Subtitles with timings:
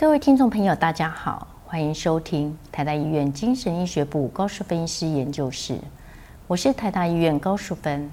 [0.00, 5.78] 各位听众朋友，大家好，欢迎收听台大医院精神医学部高淑芬医师研究室，
[6.46, 8.10] 我是台大医院高淑芬，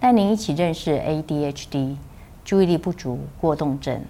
[0.00, 1.96] 带您一起认识 ADHD
[2.42, 4.00] 注意力不足过动症。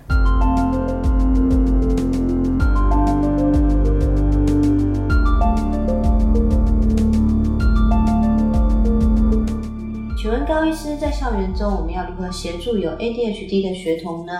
[10.17, 14.33] 请问高医师，在校园中我们要如何协助有 ADHD 的学童呢？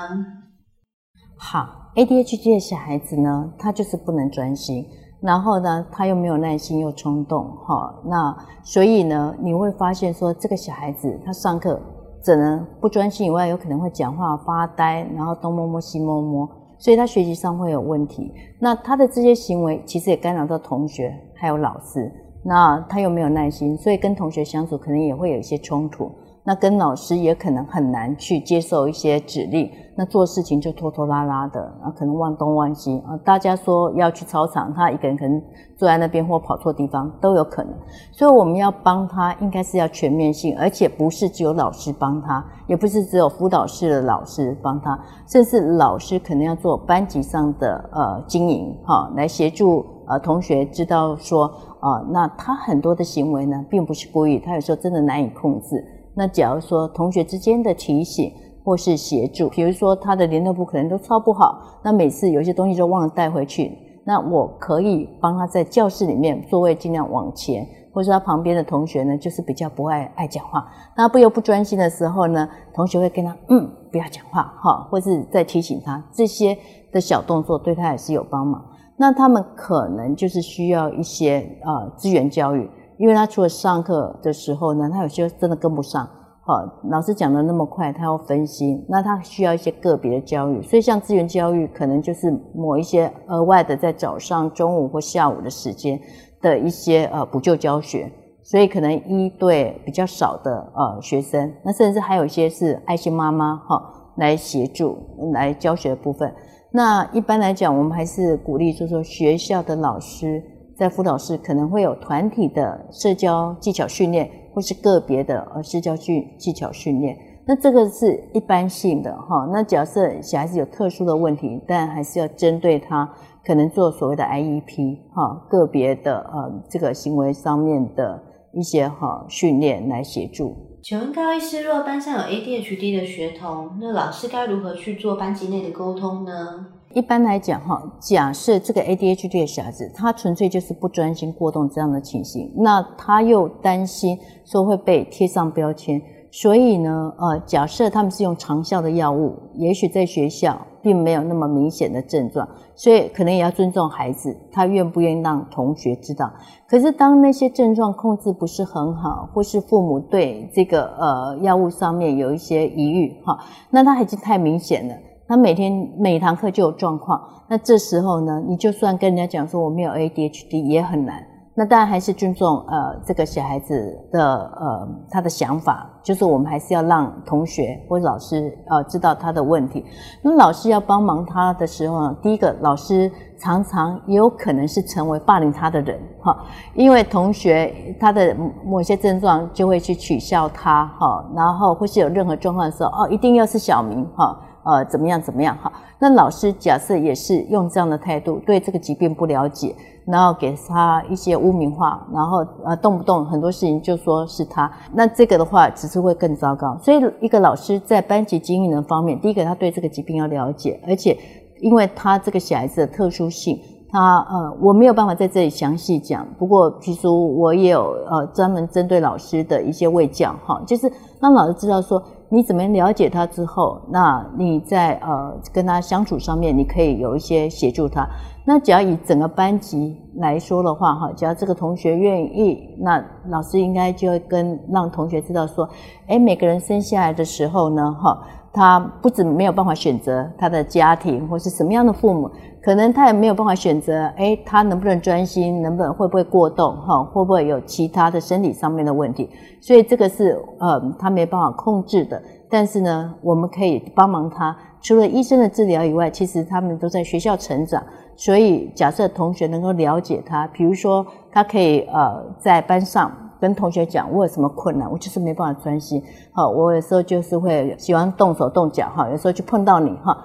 [1.37, 4.87] 好，ADHD 的小孩子呢，他就是不能专心，
[5.21, 11.81] 然后呢，他又没有耐心又冲动，哈，那所以呢，你会发现说，这个小孩子他上课
[12.23, 18.33] 只能不专心以外，有可能会讲话发呆，然后东摸摸西摸摸，所以他学习上会有问题。
[18.61, 22.13] 那他的这些行为其实也干扰到同学还有老师。
[22.49, 26.09] 那他又没有耐心，所以跟同学相处可能也会有一些冲突。
[26.47, 33.17] 那跟老师也可能很难去接受一些指令，那做事情就拖拖拉拉的，啊，可能忘东忘西啊。
[33.25, 35.43] 大家说要去操场，他一个人可能
[35.77, 37.75] 坐在那边或跑错地方都有可能。
[38.13, 51.53] 所以我们要帮他，应该是要全面性，而且不是只有老师帮他，也不是只有辅导室的老师帮他，甚至老师可能要做班级上的呃经营，哈，来协助呃同学知道说。
[51.79, 55.85] 啊，那他很多的行为呢，并不是故意，他有时候真的难以控制。
[56.17, 58.33] 那假如说同学之间的提醒
[58.65, 63.71] 或是协助，比如说他的联络簿可能都抄不好，那每次有些东西就忘了带回去，
[64.05, 76.57] 那我可以帮他在教室里面座位尽量往前，或者他旁边的同学呢，就是比较不爱爱讲话，那不由不专心的时候呢，同学会跟他嗯不要讲话哈，或是在提醒他这些
[76.91, 78.65] 的小动作，对他也是有帮忙。
[78.97, 82.69] 那他们可能就是需要一些呃资源教育，
[82.99, 86.09] 因为他除了上课的时候呢，他有些真的跟不上，
[86.43, 86.55] 好，
[86.91, 96.01] 老师讲的那么快，他要分心，那他需要一些个别的教育，所以像资源教育可能就是某一些额外的在早上、中午或下午的时间
[96.41, 98.11] 的一些呃补救教学，
[98.43, 103.83] 所以可能一对比较少的呃学生，那甚至还有一些是爱心妈妈哈
[104.17, 104.97] 来协助
[105.33, 106.33] 来教学的部分。
[106.73, 110.43] 那一般来讲，我们还是鼓励，就是说学校的老师
[110.77, 117.17] 在辅导室可能会有团体的社交技巧训练，或是个别的呃社交技技巧训练。
[117.47, 119.49] 那这个是一般性的哈。
[119.53, 123.09] 那假设小孩子有特殊的问题，但还是要针对他
[123.45, 128.23] 可能做所谓的 IEP 哈，个别的呃这个行为上面的
[128.53, 130.55] 一些哈训练来协助。
[130.83, 136.67] 请问高医师，若班上有 ADHD 的学童，那老师该如何去做班级内的沟通呢？
[136.97, 146.01] 一般来讲，哈，假设这个 ADHD 的小孩子，他纯粹就是不专心过动这样的情形，那他又担心说会被贴上标签。
[146.31, 156.33] 所以呢，呃，假设他们是用长效的药物，也许在学校并没有那么明显的症状，所以可能也要尊重孩子，他愿不愿意让同学知道。
[156.67, 164.95] 可是当那些症状控制不是很好，或是父母对这个呃药物上面有一些疑虑，哈，那他已经太明显了，
[165.29, 171.23] 他每天每堂课就有状况，那这时候呢，你就算跟人家讲说我没有 ADHD 也很难。
[171.59, 174.23] 那当然还是尊重呃这个小孩子的
[174.61, 179.83] 呃他的想法，就是我们还是要让同学或老师呃知道他的问题。
[180.21, 186.37] 那老师要帮忙他的时候呢，第一个老师常常也有可能是成为霸凌他的人哈，
[186.75, 194.39] 因为同学他的某些症状就会去取笑他哈，然后或是有任何状况的时候哦，一定要是小明哈。
[194.67, 195.23] 呃，怎么样？
[195.23, 195.57] 怎么样？
[195.59, 199.73] 哈，那老师假设也是用这样的态度，对这个疾病不了解，
[200.05, 206.77] 然后给他一些污名化，然后呃，动不动很多事情就说是他，那这个的话只是会更糟糕。
[206.83, 211.17] 所以，一个老师在班级经营的方面，第一个他对这个疾病要了解，而且
[211.61, 213.57] 因为他这个小孩子的特殊性，
[213.91, 216.27] 他呃，我没有办法在这里详细讲。
[216.41, 220.91] 不过，其实我也有呃专门针对老师的一些卫教，哈，就是
[221.21, 222.03] 让老师知道说。
[222.29, 228.07] 你怎么了解他之后，那你在呃跟他相处上面，你可以有一些协助他。
[228.45, 235.69] 那只要以整个班级来说的话，哈，只要这个同学愿意，那老师应该就会跟让同学知道说，
[236.07, 238.19] 哎，每个人生下来的时候呢，哈。
[238.53, 242.31] 他不止没有办法选择他的家庭或是什么样的父母，
[242.67, 249.31] 可能他也没有办法选择，哎，他能不能专心，能不能会不会过动，哈，会不会有其他的身体上面的问题？
[249.61, 252.21] 所以这个是呃他没办法控制的。
[252.51, 254.57] 但是呢，我们可以帮忙他。
[254.81, 257.81] 除了医生的治疗以外，其实他们都在学校成长。
[258.17, 263.13] 所以假设同学能够了解他，比如说他可以呃在班上。
[263.39, 266.03] 跟同学讲，我有什么困难，我就是没办法专心。
[266.33, 270.17] 好，我有时候就是会喜欢动手动脚哈，有时候就碰到你哈，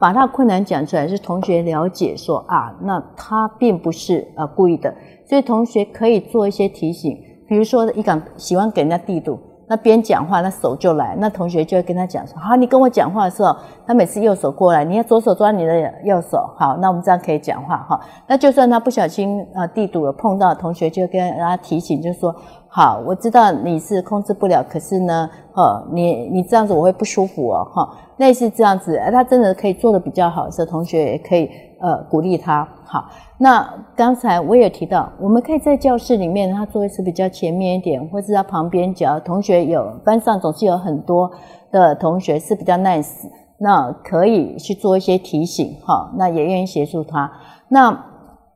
[0.00, 4.92] 把他困难讲出来，是同学了解说啊，那他并不是呃故意的，
[5.28, 7.16] 所以同学可以做一些提醒，
[7.46, 9.38] 比如说一个喜欢给人家地堵。
[9.68, 13.54] 那边讲话，那手就来，那同学就会跟他讲说：好，你跟我讲话的时候，
[13.86, 18.00] 他每次右手过来，你要左手抓你的右手，好，那我们这样可以讲话哈。
[18.26, 22.34] 那就算他不小心呃地堵了碰到，同学就跟他提醒，就说：
[22.72, 31.50] 好，我知道你是控制不了，可是呢，哦，你你这样子我会不舒服哦，哈，类似这样子，他真的可以做的比较好的时候，同学也可以
[31.80, 33.10] 呃鼓励他，好。
[33.38, 41.28] 那刚才我也提到，我们可以在教室里面，他座位是比较前面一点，或是他旁边，只要同学有班上总是有很多
[41.72, 43.26] 的同学是比较 nice，
[43.58, 47.32] 那可以去做一些提醒，哈，那也愿意协助他。
[47.66, 48.04] 那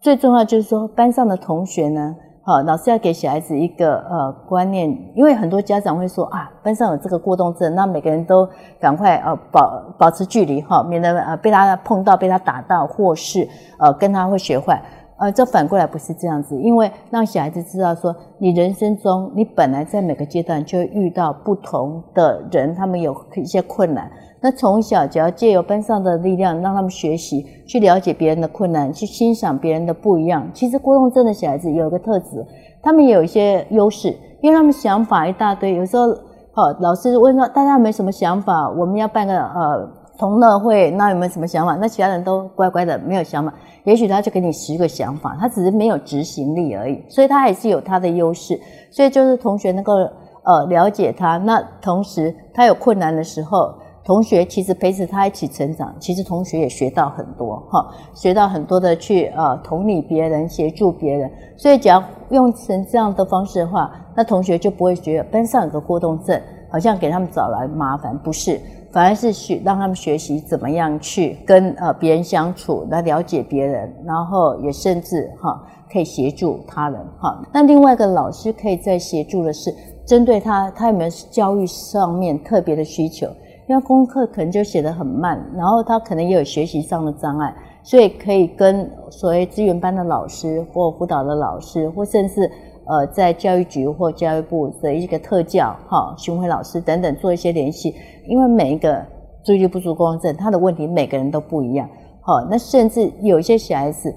[0.00, 2.14] 最重要就是说，班上的同学呢。
[2.46, 8.46] 好，老师要给小孩子一个呃观念，因为很多家长会说啊，班上有这个过动症，那每个人都
[8.78, 13.48] 赶快呃保保持距离哈，免得呃被他碰到、被他打到，或是
[13.78, 14.78] 呃跟他会学坏。
[15.16, 24.10] 呃，这反过来不是这样子，因为让小孩子知道说，你人生中你本来在每个阶段就会遇到不同的人，他们有一些困难。
[24.44, 30.46] 那从小只要借由班上的力量，让他们学习去了解别人的困难，去欣赏别人的不一样。
[30.52, 32.44] 其实过动症的小孩子有一个特质，
[32.82, 35.74] 他们有一些优势，因为他们想法一大堆。
[35.74, 36.08] 有时候，
[36.52, 38.68] 哦，老师问说大家有没有什么想法？
[38.68, 39.88] 我们要办个呃
[40.18, 41.78] 同乐会，那有没有什么想法？
[41.80, 43.54] 那其他人都乖乖的没有想法。
[43.84, 47.02] 也许他就给你十个想法，他只是没有执行力而已。
[47.08, 48.60] 所以他还是有他的优势。
[48.90, 49.94] 所以就是同学能够
[50.42, 53.72] 呃了解他，那同时他有困难的时候。
[54.04, 61.30] 同学其实陪着他一起成长，其实同学也学到很多哈，学到很多的去呃同理别人，协助别人。
[61.56, 66.38] 所以只要用成这样的方式的话，那同学就不会觉得班上有个过动症，
[66.70, 68.60] 好像给他们找来麻烦，不是，
[68.92, 77.42] 反而是学让他们学习怎么样去跟呃别人相处，来了解别人，然后也甚至哈可以协助他人哈。
[77.54, 79.74] 那另外一个老师可以在协助的是，
[80.04, 83.26] 针对他他有没有教育上面特别的需求。
[83.66, 92.50] 因为功课可能就写得很慢，然后他可能也有学习上的障碍，所以可以跟所谓资源班的老师或辅导的老师，或甚至
[92.86, 97.94] 呃在教育局或教育部的一个特教哈巡回老师等等做一些联系。
[98.26, 99.02] 因为每一个
[99.42, 101.88] 注意力不足过动症，他的问题每个人都不一样，
[102.20, 104.14] 好，那甚至有一些小孩子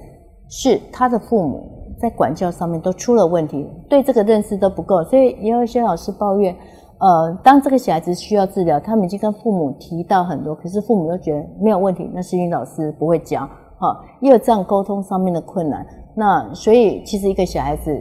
[0.49, 6.53] 是他的父母在管教上面都出了问题，对这个认识都不够，所以也有一些老师抱怨。
[6.99, 13.47] 呃，当这个小孩子需要治疗，他们已经跟父母提到很多，可是父母都觉得没有问题，那是因为老师不会教，
[13.77, 15.85] 哈，也有这样沟通上面的困难。
[16.15, 17.95] 那所以其实一个小孩子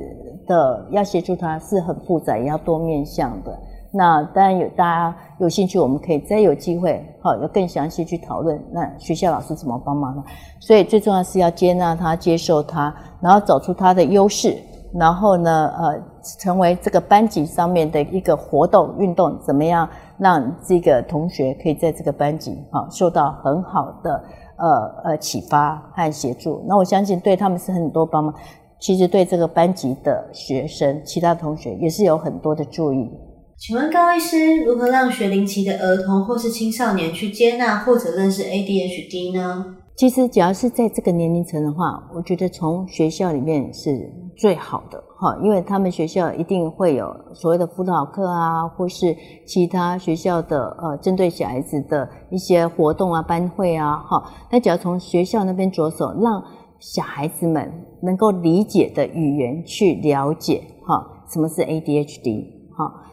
[0.46, 3.58] 的要协助他是很复杂，也要多面向的。
[3.93, 8.58] 那当然有大家有兴趣，我们可以再有机会，好，要更详细去讨论。
[8.72, 10.25] 那学校老师怎么帮忙呢？
[10.58, 14.56] 所以最重要是要接纳他、接受他，然后找出他的优势。
[14.94, 16.02] 然后呢，呃，
[16.38, 19.88] 成为这个班级上面的一个活动运动，怎么样
[20.18, 24.24] 让这个同学可以在这个班级啊受到很好的
[24.56, 26.64] 呃呃启发和协助？
[26.66, 28.34] 那我相信对他们是很多帮忙。
[28.78, 33.10] 其实对这个班级的学生，其他同学也是有很多的注意。
[33.56, 39.64] 请问高医师，如何让学龄期的儿童或是青少年去接纳或者认识 ADHD 呢？
[39.96, 49.16] 其实只要是在这个年龄层的话，我觉得从学校里面是最好的哈，因为他们学校一定会有所谓的辅导课啊，或是
[49.47, 54.23] 其他学校的呃针对小孩子的一些活动啊、班会啊，哈。
[54.50, 56.43] 那只要从学校那边着手，让
[56.78, 62.55] 小孩子们能够理解的语言去了解哈，什么是 ADHD。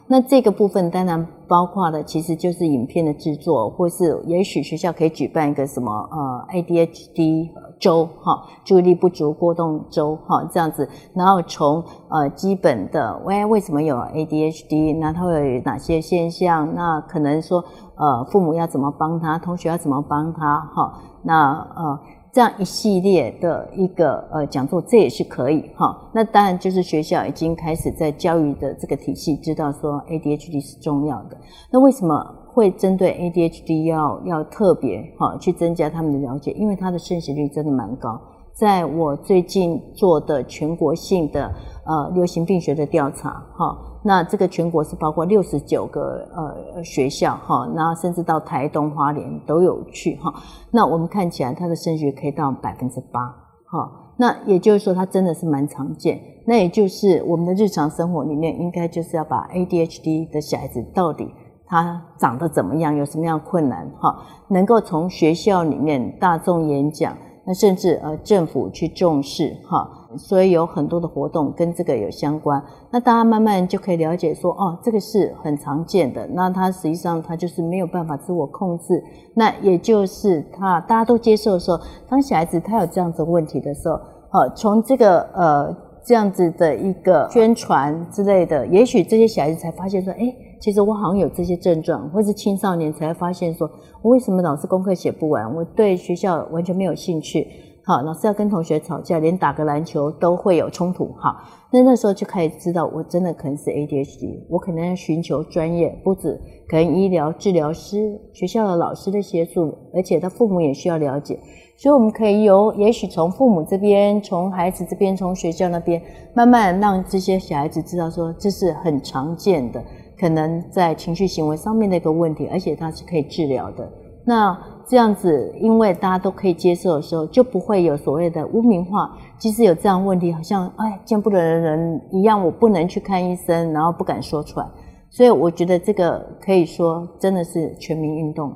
[0.08, 17.64] 那这个部分当然包括的其实就是影片的制作，或是也许学校可以举办一个什么呃 ADHD 周哈，注意力不足过动周哈这样子，然后从呃基本的喂为什么有 ADHD，那它会有哪些现象，那可能说
[17.96, 22.00] 呃父母要怎么帮他，同学要怎么帮他哈，那呃。
[22.34, 26.10] 这样一系列的一个呃讲座，这也是可以哈。
[26.12, 31.38] 那当然就是学校已经开始在教育的这个体系，知道说 ADHD 是重要的。
[31.72, 32.16] 那为什么
[32.48, 36.52] 会针对 ADHD 要要特别哈去增加他们的了解？
[36.54, 38.20] 因为它的盛行率真的蛮高。
[38.52, 41.54] 在我最近做的全国性的
[41.86, 43.78] 呃流行病学的调查哈。
[44.04, 50.34] 那这个全国是包括六十九个呃学校哈，那甚至到台东花莲都有去哈。
[50.72, 53.22] 那我们看起来它的升学可以到百分之八
[53.66, 54.14] 哈。
[54.18, 56.22] 那也就是说它真的是蛮常见。
[56.46, 61.34] 那也就是我们的日常生活里面应该就是要把 ADHD 的小孩子到底。
[61.66, 64.16] 他长得怎么样，有什么样困难，哈，
[64.50, 83.96] 能够从学校里面大众演讲，那甚至呃政府去重视，哈，所以有很多的活动跟这个有相关，那大家慢慢就可以了解说，哦，这个是很常见的，那他实际上他就是没有办法自我控制，那也就是他大家都接受的时候，当小孩子他有这样子问题的时候，
[84.30, 85.76] 好，从这个呃。
[86.06, 93.70] 这样子的一个宣传之类的，也许这些小孩子才发现说，哎，其实我好像有这些症状，或是青少年才发现说，
[94.02, 95.54] 我为什么老是功课写不完？
[95.54, 97.46] 我对学校完全没有兴趣，
[97.84, 101.36] 好，老师要跟同学吵架，连打个篮球都会有冲突，好，
[101.70, 106.40] 那那时候就开始知道，我真的可能是 ADHD，我可能要寻求专业，不止
[106.70, 111.38] 可能医疗治疗师、学校的老师的协助，而且他父母也需要了解。
[111.76, 116.02] 所以我们可以由，也许从父母这边，从孩子这边，从学校那边，
[116.34, 119.84] 慢慢让这些小孩子知道，说这是很常见的，
[120.24, 123.92] 可能在情绪行为上面的一个问题，而且它是可以治疗的。
[124.26, 129.18] 那这样子，因为大家都可以接受的时候，就不会有所谓的污名化。
[129.38, 134.66] 即使有这样问题，好像哎见不得人一样，我不能去看医生，然后不敢说出来。
[135.10, 138.54] 所以我觉得这个可以说真的是全民运动。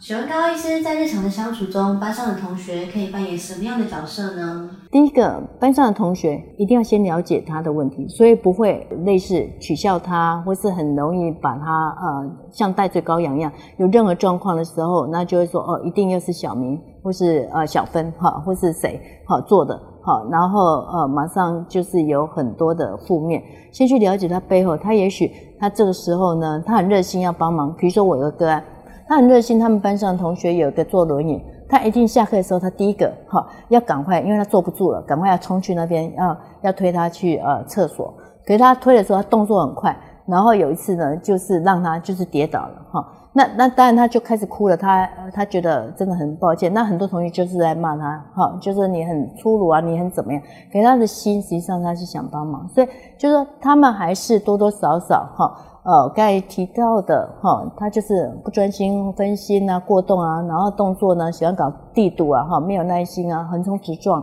[0.00, 4.70] 请问高医师在日常的相处中，班上的同学可以扮演什么样的角色呢？
[4.92, 13.50] 第一个，班上的同学一定要先了解他的问题，所以不会类似取笑他，或是很容易把他呃像戴罪羔羊一样。
[13.78, 20.62] 有任何状况的时候，那就会说哦，一定又是小明或是呃小芬哈，或是谁好做的好，然后
[20.92, 23.42] 呃马上就是有很多的负面。
[23.72, 25.28] 先去了解他背后，他也许
[25.58, 27.74] 他这个时候呢，他很热心要帮忙。
[27.76, 28.64] 比如说我有个个案。
[29.08, 38.12] 他很热心，他们班上同学有个坐轮椅，他一定下课的时候，他第一个哈要赶快，因为他坐不住了，赶快要冲去那边，要要推他去呃厕所。
[38.46, 39.96] 可是他推的时候，他动作很快，
[40.26, 43.08] 然后有一次呢，就是让他就是跌倒了哈。
[43.32, 46.72] 那那当然他就开始哭了，他他觉得真的很抱歉。
[46.72, 50.42] 那很多同学就是在骂他哈，就是你很粗鲁啊，你很怎么样？
[50.70, 55.54] 可是他的心实际上他是想帮忙，所以就是说他们还是多多少少哈。
[55.88, 64.22] 呃，刚才提到的哈，他就是不专心、分心啊、过动啊，然后动作呢喜欢搞地赌啊，哈，没有耐心啊，横冲直撞，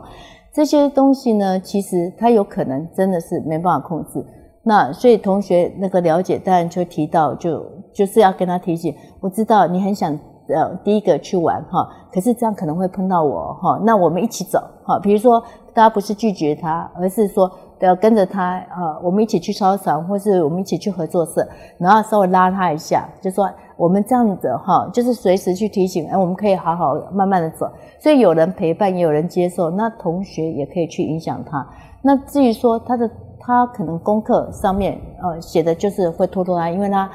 [0.54, 4.24] 这些东西呢，其实他有可能真的是没办法控制。
[4.62, 10.12] 那所以同学那个了解，当然就提到，就就是要跟他提醒，我知道你很想
[10.50, 15.42] 呃第一个去玩哈，可是这样可能会碰到我哈，那我们一起走哈，比如说
[15.74, 17.52] 大家不是拒绝他，而是说。
[17.80, 27.70] 都要跟着他啊，我们一起去操场，或是我们一起去合作社，然后稍微拉他一下，就说我们这样子哈，就是随时去提醒，哎，我们可以好好慢慢的走。
[28.00, 31.68] 所以有人陪伴，也有人接受，那同学也可以去影响他。
[32.02, 37.10] 那至于说他的他可能功课上面呃写的就是会拖拖拉，因为他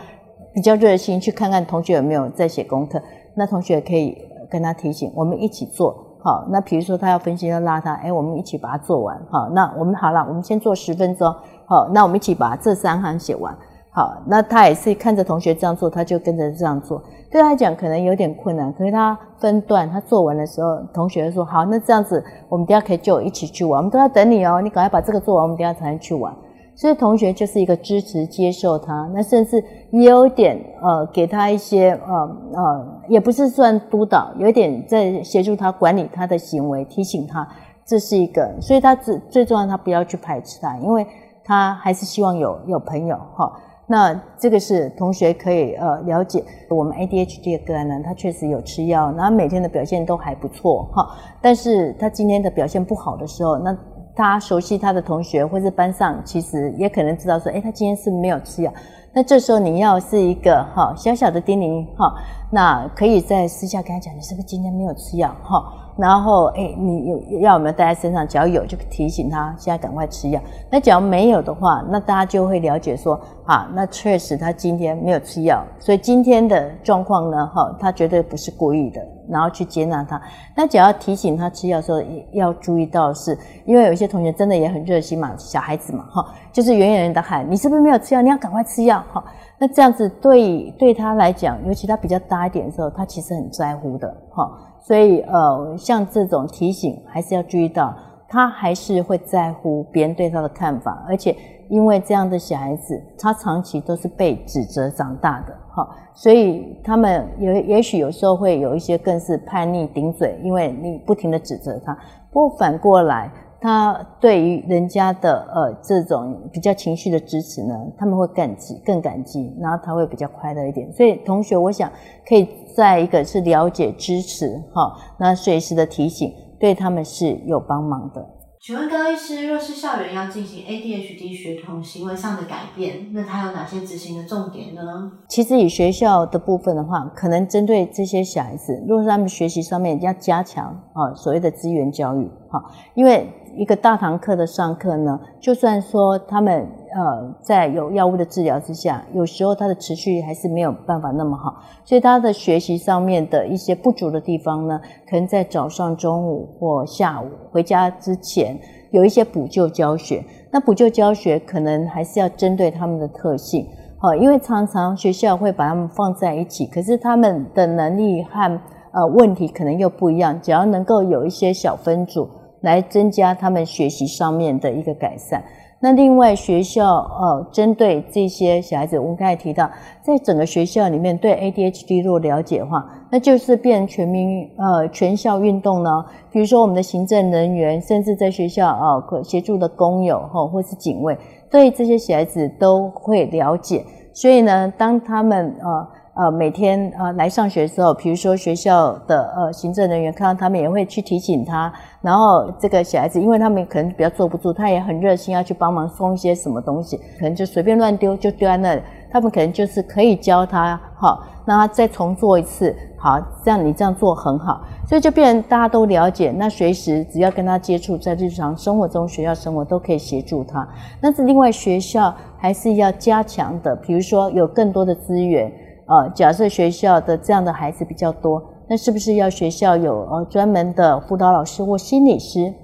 [0.53, 3.01] 比较热心，去看看同学有没有在写功课，
[3.35, 4.19] 那同学可以
[4.51, 6.10] 跟他提醒，我们一起做。
[6.23, 9.19] 好，那比如说他要分析要拉他，哎，我们一起把它做完。
[9.31, 11.35] 好，那我们好了，我们先做十分钟。
[11.65, 13.57] 好，那我们一起把这三行写完。
[13.93, 17.03] 好，那他也是看着同学这样做，他就跟着这样做。
[17.31, 26.33] 对他来讲可能有点困难，可是他分段，他做完的时候，同学说好，那这样子我们等下可以就一起去玩，我们都要等你哦，你赶快把这个做完，我们等下才能去玩。
[26.75, 37.47] 所以同学就是一个支持、接受他，那甚至也有点呃，给他一些呃呃，也不是算督导，有点在协助他管理他的行为，提醒他
[37.85, 38.51] 这是一个。
[38.63, 41.07] 所以他最最重要，他不要去排斥他，因为
[41.45, 43.53] 他还是希望有有朋友哈。
[43.87, 51.11] 那这个是同学可以呃了解，我们 ADHD 的个案呢，他确实有吃药，然后每天的表现都还不错哈。
[51.43, 53.77] 但是他今天的表现不好的时候，那。
[54.15, 58.73] 他熟悉他的同学，或是班上，其实也可能知道说，哎，他今天是没有吃药。
[59.13, 62.15] 那这时候你要是一个哈小小的叮咛哈，
[62.53, 65.90] 那可以在私下跟他讲，你是不是今天没有吃药哈？
[66.01, 68.27] 然后哎，你有药有没有带在身上？
[68.27, 70.41] 只要有就提醒他，现在赶快吃药。
[70.71, 79.01] 那只要没有的话，那大家就会了解说，啊，那确实他今天没有吃药，所以今天的状况呢，哈，他绝对不是故意的。
[79.29, 80.21] 然后去接纳他，
[80.57, 82.03] 那只要提醒他吃药的时候，
[82.33, 88.21] 要注意到是，因为有一些同学真的也很热心嘛，小孩子嘛，哈，就是远远的喊，你是不是没有吃药？
[88.23, 89.23] 你要赶快吃药，哈。
[89.57, 94.51] 那这样子对对他来讲，尤其他比较大一点的时候，他其实很在乎的，哈。
[94.81, 97.95] 所以呃，像这种提醒，还是要注意到，
[98.29, 101.37] 他还是会在乎别人对他的看法，而且。
[101.71, 111.97] 因为这样的小孩子，他长期都是被指责长大的，哈，所以他们也也许有时候会有一些更是叛逆顶嘴，因为你不停的指责他。
[112.33, 120.91] 不过反过来，他对于人家的呃这种比较情绪的支持呢，他们会感激更感激，然后他会比较快乐一点。
[120.93, 121.91] 所以同学，我想
[122.27, 128.27] 可以在一个是了解支持哈，那随时的提醒，对他们是有帮忙的。
[128.63, 135.11] 请问高医师，若是校园要进行 ADHD 学童行为上的改变，那它有哪些执行的重点呢？
[135.31, 142.63] 其实以学校的部分的话，可能针对这些小孩子，如果是他们学习上面要加强啊所谓的资源教育，哈，
[142.95, 143.27] 因为
[143.61, 158.59] 一个大堂课的上课呢，就算说他们呃在有药物的治疗之下，有时候他的持续还是没有办法那么好，所以他的学习上面的一些不足的地方呢，可能在早上、中午或下午回家之前
[158.93, 160.25] 有一些补救教学。
[160.51, 163.67] 那补救教学可能还是要针对他们的特性，
[163.99, 168.59] 好，因为常常学校会把他们放在一起，可是他们的能力和
[168.93, 172.27] 呃问题可能又不一样，只要能够有一些小分组。
[172.61, 175.43] 来增加他们学习上面的一个改善。
[175.83, 179.71] 那另外学校呃，针对这些小孩子，我们刚才提到，
[180.03, 186.05] 在整个学校里面对 ADHD 若了解的话，那就是变全民呃全校运动呢。
[186.31, 191.17] 比如说我们的行政人员，甚至在学校啊协助的工友哈，或是警卫，
[191.51, 193.83] 对这些小孩子都会了解。
[194.13, 195.89] 所以呢，当他们呃。
[196.21, 201.73] 呃，每天呃来上学的时候，比如说学校的呃行政人员看到他们也会去提醒他，
[202.03, 220.69] 然后这个小孩子，因为他们可能比较坐不住，他也很热心要去帮忙送一些什么东西，可能就随便乱丢就丢在那里，他们可能就是可以教他，好，让他再重做一次，好，这样你这样做很好，所以就变成大家都了解，那随时只要跟他接触，在日常生活中学校生活都可以协助他。
[221.01, 225.51] 但是另外学校还是要加强的，比如说有更多的资源。
[225.91, 232.55] 呃，假设学校的这样的孩子比较多，那是不是要学校有呃专门的辅导老师或心理师，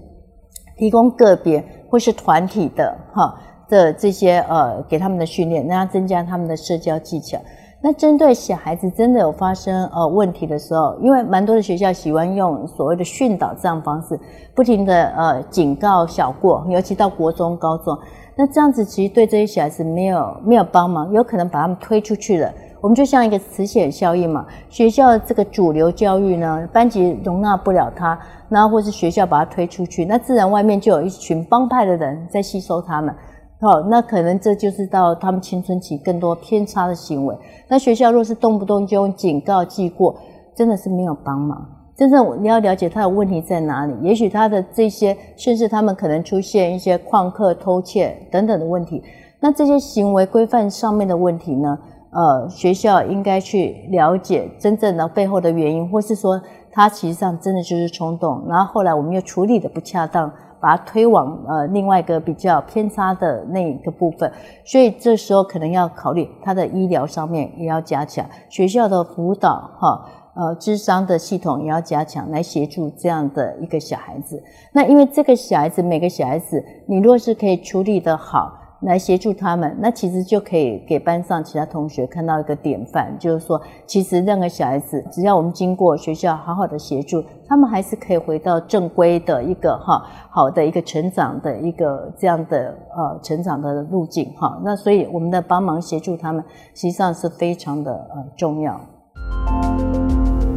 [0.77, 3.35] 提供个别或是团体的哈
[3.69, 7.37] 的这些呃给他们的训练，那要增加他们的社交技巧。
[7.83, 14.19] 那针对小孩子真的有发生呃问题的时候，因为蛮多的学校喜欢用所谓的训导这样方式，
[14.55, 17.97] 不停的呃警告小过，尤其到国中、高中，
[18.37, 22.53] 那这样子其实对这些小孩子没有没有帮忙，有可能把他们推出去了。
[22.87, 28.17] 我们就像一个磁铁效应嘛，学校这个主流教育呢，班级容纳不了他，
[28.49, 33.13] 然后或是学校把他推出去，那自然外面就有一群帮派的人在吸收他们，
[33.61, 37.37] 好，那可能这就是到他们青春期更多偏差的行为。
[37.67, 40.15] 那学校若是动不动就用警告记过，
[40.55, 41.67] 真的是没有帮忙。
[41.97, 49.03] 真正你要了解他的问题在哪里，也许他的这些，甚至他们可能出现一些旷课、偷窃等等的问题，
[49.41, 51.77] 那这些行为规范上面的问题呢？
[52.17, 56.41] 呃，学校应该去了解真正的背后的原因，或是说
[56.73, 64.33] 他其实上真的就是冲动，然后后来我们又处理的不恰当，把他推往呃另外一个比较偏差的那一个部分，
[64.65, 70.03] 所以这时候可能要考虑他的医疗上面也要加强，学校的辅导哈，
[70.37, 74.43] 呃智商的系统也要加强，来协助这样的一个小孩子。
[74.73, 78.63] 那因为这个小孩子每个小孩子，你若是可以处理的好。
[78.87, 94.59] 来协助他们，那其实就可以给班上其他同学看到一个典范，就是说，其实任何小孩子，只要我们经过学校好好的协助，他们还是可以回到正规的一个哈好的一个成长的一个这样的呃成长的路径哈。
[94.65, 98.81] 那所以我们的帮忙协助他们，实际上是非常的呃重要。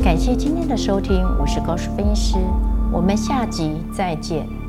[0.04, 2.38] 感谢今天的收听，我是高数分析师，
[2.94, 4.68] 我们下集再见。